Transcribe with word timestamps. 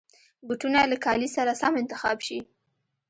بوټونه 0.45 0.79
له 0.91 0.97
کالي 1.05 1.29
سره 1.35 1.51
سم 1.61 1.73
انتخاب 1.81 2.17
شي. 2.27 2.39